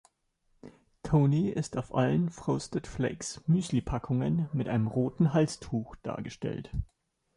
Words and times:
Tony 1.03 1.49
ist 1.49 1.77
auf 1.77 1.93
allen 1.93 2.31
Frosted-Flakes-Müslipackungen 2.31 4.49
mit 4.51 4.67
einem 4.67 4.87
roten 4.87 5.31
Halstuch 5.31 5.95
dargestellt. 5.97 6.71